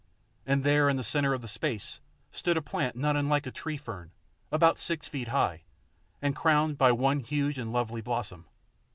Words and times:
And 0.47 0.63
there 0.63 0.89
in 0.89 0.97
the 0.97 1.03
centre 1.03 1.31
of 1.35 1.43
the 1.43 1.47
space 1.47 1.99
stood 2.31 2.57
a 2.57 2.61
plant 2.63 2.95
not 2.95 3.15
unlike 3.15 3.45
a 3.45 3.51
tree 3.51 3.77
fern, 3.77 4.09
about 4.51 4.79
six 4.79 5.07
feet 5.07 5.27
high, 5.27 5.61
and 6.23 6.35
crowned 6.35 6.75
by 6.79 6.91
one 6.91 7.19
huge 7.19 7.59
and 7.59 7.71
lovely 7.71 8.01
blossom. 8.01 8.47